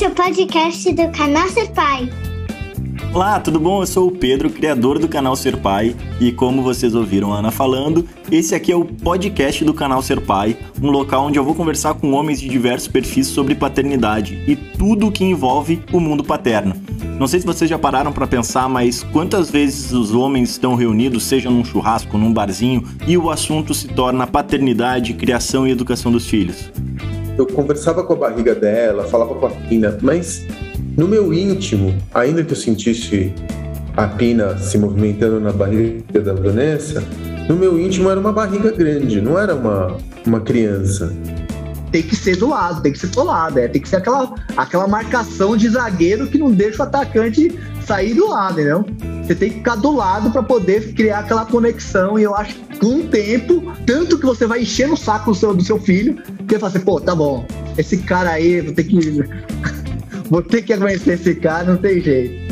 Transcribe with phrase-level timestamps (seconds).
[0.00, 2.08] Esse é o podcast do canal Ser Pai.
[3.12, 3.82] Olá, tudo bom?
[3.82, 7.50] Eu sou o Pedro, criador do canal Ser Pai, e como vocês ouviram a Ana
[7.50, 11.54] falando, esse aqui é o podcast do canal Ser Pai, um local onde eu vou
[11.54, 16.24] conversar com homens de diversos perfis sobre paternidade e tudo o que envolve o mundo
[16.24, 16.74] paterno.
[17.18, 21.24] Não sei se vocês já pararam para pensar, mas quantas vezes os homens estão reunidos,
[21.24, 26.26] seja num churrasco, num barzinho, e o assunto se torna paternidade, criação e educação dos
[26.26, 26.70] filhos?
[27.36, 30.44] Eu conversava com a barriga dela, falava com a Pina, mas
[30.96, 33.32] no meu íntimo, ainda que eu sentisse
[33.96, 37.02] a Pina se movimentando na barriga da Vanessa,
[37.48, 39.96] no meu íntimo era uma barriga grande, não era uma,
[40.26, 41.12] uma criança
[41.90, 44.32] tem que ser do lado, tem que ser do lado, é, tem que ser aquela,
[44.56, 48.86] aquela marcação de zagueiro que não deixa o atacante sair do lado, entendeu?
[49.24, 52.18] Você tem que ficar do lado para poder criar aquela conexão.
[52.18, 55.36] E eu acho que com o tempo, tanto que você vai encher o saco do
[55.36, 57.46] seu, do seu filho, que ele fala assim, pô, tá bom,
[57.78, 58.98] esse cara aí, vou ter que.
[60.28, 62.50] vou ter que aguentar esse cara, não tem jeito.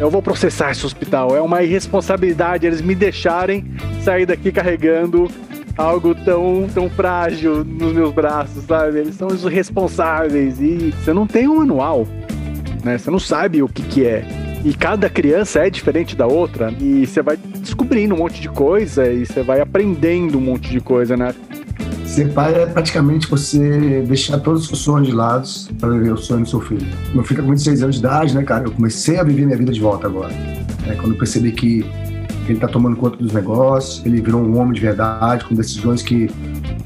[0.00, 1.36] Eu vou processar esse hospital.
[1.36, 3.64] É uma irresponsabilidade eles me deixarem
[4.02, 5.30] sair daqui carregando
[5.76, 8.98] algo tão, tão frágil nos meus braços, sabe?
[8.98, 12.08] Eles são os responsáveis e você não tem um manual,
[12.82, 12.98] né?
[12.98, 14.24] Você não sabe o que que é.
[14.64, 19.10] E cada criança é diferente da outra e você vai descobrindo um monte de coisa
[19.10, 21.32] e você vai aprendendo um monte de coisa, né?
[22.10, 26.16] Ser pai é praticamente você deixar todos os seus sonhos de lado para viver o
[26.16, 26.84] sonho do seu filho.
[27.14, 28.64] Meu filho tá com 26 anos de idade, né, cara?
[28.64, 30.32] Eu comecei a viver minha vida de volta agora.
[30.88, 31.86] É, quando eu percebi que
[32.46, 36.28] ele está tomando conta dos negócios, ele virou um homem de verdade, com decisões que,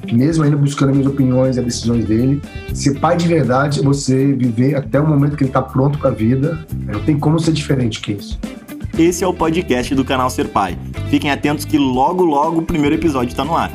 [0.07, 2.43] que mesmo ainda buscando as minhas opiniões e as decisões dele,
[2.75, 6.11] ser pai de verdade é você viver até o momento que ele está pronto para
[6.11, 8.39] a vida, não tem como ser diferente que isso.
[8.99, 10.79] Esse é o podcast do canal Ser Pai.
[11.09, 13.73] Fiquem atentos que logo logo o primeiro episódio está no ar.